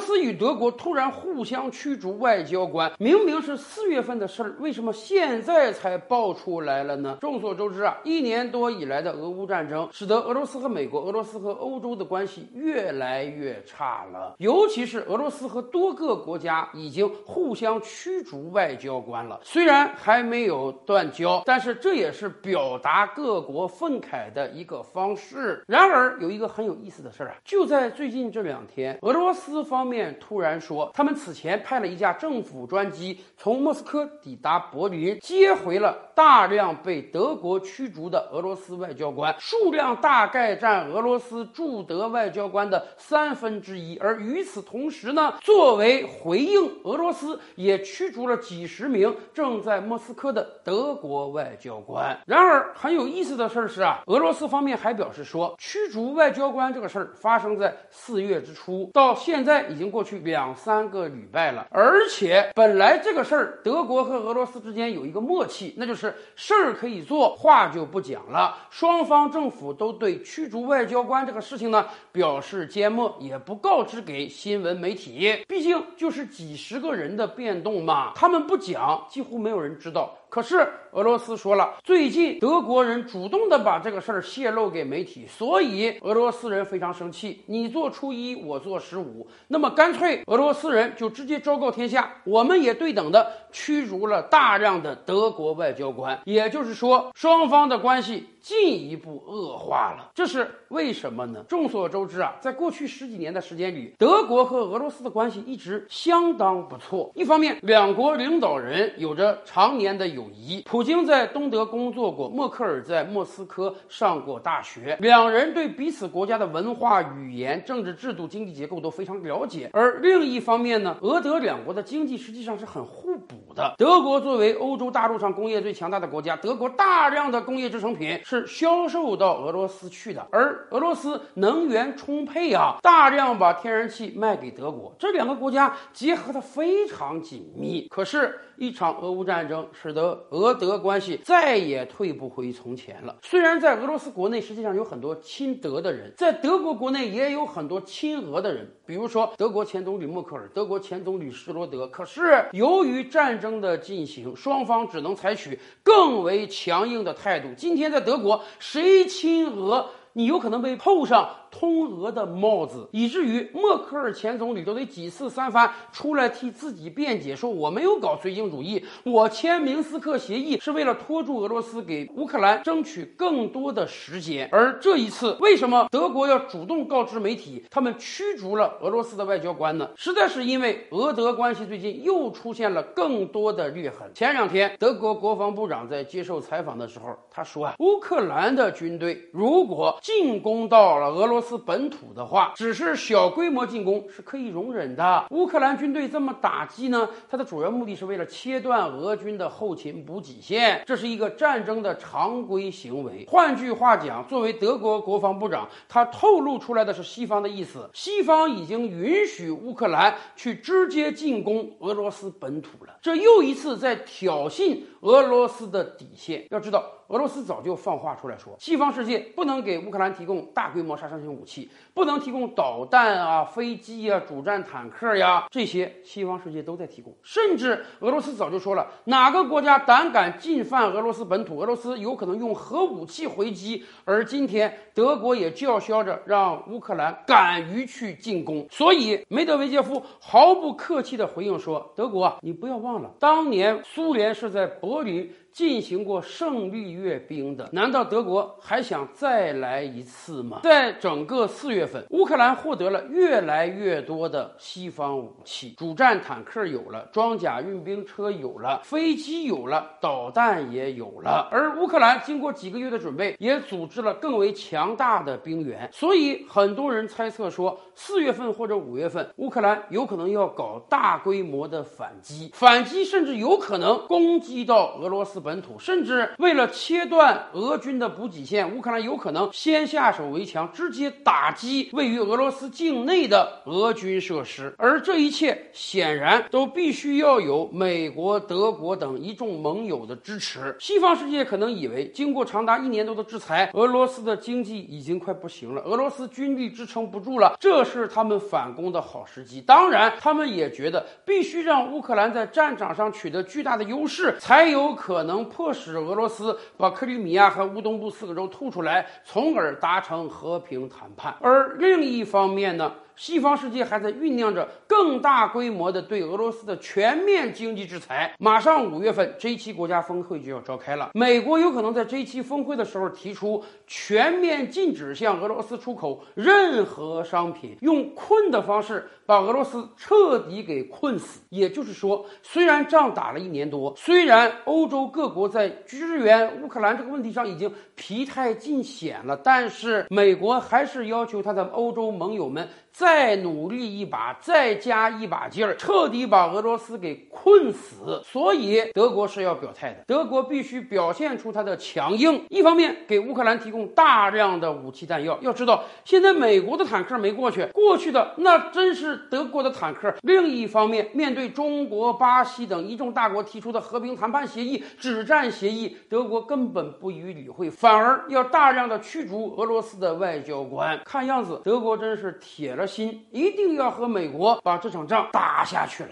[0.00, 7.18] 斯与德国突然互相驱逐外交官，明明是四月份的事儿，为什么现在才爆出来了呢？
[7.20, 14.34] 众所周知啊，一年多以来的俄乌战争，使得俄罗斯和美国、俄罗斯和欧洲的关系越来越差了。
[14.38, 25.62] 尤其是俄罗斯和多个国家已经互相驱逐外交官了，虽然还没有断交，但是这也是表达各国愤慨的一个方式。
[25.66, 43.98] 然而，有一个很有意思的事儿啊，就在最近这两天，俄罗斯方面突然说，他们此前派了一架政府专机从莫斯科抵达柏林，接回了大量被德国驱逐的俄罗斯外交官，数量大概占俄罗斯驻德外交官的三分之一。
[43.98, 52.16] 而与此同时呢，作为回应，俄罗斯也驱逐了几十名正在莫斯科的德国外交官。
[52.26, 61.66] 然而，很有意思的事儿是啊，俄罗斯方面还表示说，驱逐外交官这个事儿发生在四月之初，到现在已已经过去两三个礼拜了。
[61.70, 68.58] 而且本来这个事儿，德国和俄罗斯之间有一个默契，那就是事儿可以做，话就不讲了。
[68.68, 75.46] 双方政府都对驱逐外交官这个事情呢表示缄默，也不告知给新闻媒体。
[75.48, 80.14] 毕竟就是几十个人的变动嘛，他们不讲，几乎没有人知道。
[80.30, 87.42] 可是俄罗斯说了，最近德国人主动的把这个事儿泄露给媒体，所以俄罗斯人非常生气。
[87.46, 96.18] 你做初一，我做十五，那么干脆俄罗斯人就直接昭告天下，我们也对等的驱逐了大量的德国外交官。
[96.24, 100.10] 也就是说，双方的关系进一步恶化了。
[100.14, 101.44] 这是为什么呢？
[101.48, 107.10] 众所周知啊，在过去十几年的时间里，德国和俄罗斯的关系一直相当不错。
[107.14, 119.70] 一方面，两国领导人有着常年的友谊，普京在东德工作过，默克尔在莫斯科上过大学，两人对彼此国家的文化、语言、政治制度、经济结构都非常了解。
[119.72, 123.74] 而另一方面呢，俄德两国的经济实际上是很互补的。
[123.78, 137.86] 德国作为欧洲大陆上工业最强大的国家，德国大量的工业制成品是销售到俄罗斯去的，而俄罗斯能源充沛啊，大量把天然气卖给德国，这两个国家结合的非常紧密。
[137.88, 143.16] 可是，一场俄乌战争使得俄德关系再也退不回从前了。
[143.22, 151.88] 虽然在俄罗斯国内实际上有很多亲德的人，在德国国内也有很多亲俄的人，比如说德国前总理默克尔、德国前总理施罗德。
[151.88, 157.48] 可是由于战争的进行，双方只能采取更为强硬的态度。
[157.56, 174.48] 今天在德国，谁亲俄，你有可能被扣上通俄的帽子，以至于默克尔前总理都得几次三番出来替自己辩解，说我没有搞绥靖主义，我签明斯克协议是为了拖住俄罗斯，给乌克兰争取更多的时间。
[174.52, 179.88] 而这一次，为什么德国要主动告知媒体，他们驱逐了俄罗斯的外交官呢？
[179.96, 184.10] 实在是因为俄德关系最近又出现了更多的裂痕。
[184.14, 195.24] 前两天，德国国防部长在接受采访的时候，他说啊，乌克兰的军队如果进攻到了俄罗斯本土的话，只是小规模进攻是可以容忍的。
[195.30, 203.26] 乌克兰军队这么打击呢，它的主要目的是为了切断俄军的后勤补给线，这是一个战争的常规行为。
[203.28, 212.96] 换句话讲，作为德国国防部长，他透露出来的是西方的意思，西方已经允许乌克兰去直接进攻俄罗斯本土了。
[213.00, 216.46] 这又一次在挑衅俄罗斯的底线。
[216.50, 216.84] 要知道。
[217.10, 227.14] 俄罗斯早就放话出来说，西方世界不能给乌克兰提供大规模杀伤性武器，不能提供导弹啊、飞机啊、主战坦克呀，这些西方世界都在提供。
[227.22, 233.84] 甚至俄罗斯早就说了，哪个国家胆敢进犯俄罗斯本土，俄罗斯有可能用核武器回击。
[234.04, 238.66] 而今天，德国也叫嚣着让乌克兰敢于去进攻。
[238.70, 250.60] 所以，梅德韦杰夫毫不客气地回应说：“德国，你不要忘了，当年苏联是在柏林。”进行过胜利阅兵的，难道德国还想再来一次吗？
[250.62, 261.48] 在整个四月份，乌克兰获得了越来越多的西方武器，主战坦克有了，装甲运兵车有了，飞机有了，导弹也有了。
[261.50, 265.90] 而乌克兰经过几个月的准备，也组织了更为强大的兵员。
[265.92, 275.39] 所以很多人猜测说，四月份或者五月份，乌克兰有可能要搞大规模的反击，反击甚至有可能攻击到俄罗斯。
[275.40, 284.74] 本土，甚至为了切断俄军的补给线，乌克兰有可能先下手为强，直接打击位于俄罗斯境内的俄军设施。
[284.78, 290.76] 而这一切显然都必须要有美国、德国等一众盟友的支持。
[290.80, 299.60] 西方世界可能以为，经过长达一年多的制裁，俄罗斯的经济已经快不行了，俄罗斯军力支撑不住了，这是他们反攻的好时机。
[299.60, 311.34] 当然，他们也觉得必须让乌克兰在战场上取得巨大的优势，才有可能能迫使俄罗斯把克里米亚和乌东部四个州吐出来，从而达成和平谈判。
[311.40, 312.92] 而另一方面呢？
[313.16, 318.34] 西方世界还在酝酿着更大规模的对俄罗斯的全面经济制裁。
[318.38, 321.10] 马上五月份，G7 国家峰会就要召开了。
[321.12, 331.42] 美国有可能在 G7 峰会的时候提出全面禁止向俄罗斯出口任何商品，用困的方式把俄罗斯彻底给困死。
[331.50, 342.66] 也就是说，虽然仗打了一年多，虽然欧洲各各国在支援乌克兰这个问题上已经疲态尽显了，但是美国还是要求他的欧洲盟友们。
[342.92, 348.20] 再努力一把，再加一把劲儿，彻底把俄罗斯给困死。
[348.24, 352.44] 所以德国是要表态的，德国必须表现出它的强硬。
[352.48, 355.38] 一方面给乌克兰提供大量的武器弹药。
[355.40, 360.12] 要知道，现在美国的坦克没过去，过去的那真是德国的坦克。
[360.22, 364.82] 另一方面，面对中国、巴西等一众大国提出的和平谈判协议、
[365.14, 371.00] 止战协议，德国根本不予理会，反而要大量的驱逐俄罗斯的外交官。
[371.04, 372.86] 看样子，德国真是铁了。
[372.86, 376.10] 心一定要和美国把这场仗打下去了。